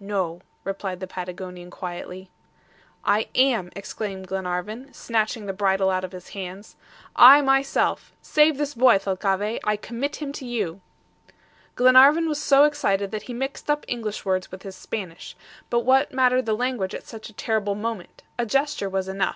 "No," 0.00 0.42
replied 0.64 1.00
the 1.00 1.06
Patagonian 1.06 1.70
quietly. 1.70 2.30
"I 3.06 3.28
am," 3.34 3.70
exclaimed 3.74 4.26
Glenarvan, 4.28 4.92
snatching 4.92 5.46
the 5.46 5.54
bridle 5.54 5.88
out 5.88 6.04
of 6.04 6.12
his 6.12 6.28
hands. 6.36 6.76
"I, 7.16 7.40
myself! 7.40 8.12
Save 8.20 8.58
this 8.58 8.74
boy, 8.74 8.98
Thalcave! 8.98 9.60
I 9.64 9.76
commit 9.76 10.16
him 10.16 10.30
to 10.32 10.44
you." 10.44 10.82
Glenarvan 11.74 12.28
was 12.28 12.38
so 12.38 12.64
excited 12.64 13.12
that 13.12 13.22
he 13.22 13.32
mixed 13.32 13.70
up 13.70 13.86
English 13.88 14.26
words 14.26 14.50
with 14.52 14.62
his 14.62 14.76
Spanish. 14.76 15.34
But 15.70 15.86
what 15.86 16.12
mattered 16.12 16.44
the 16.44 16.52
language 16.52 16.94
at 16.94 17.06
such 17.06 17.30
a 17.30 17.32
terrible 17.32 17.74
moment. 17.74 18.24
A 18.38 18.44
gesture 18.44 18.90
was 18.90 19.08
enough. 19.08 19.30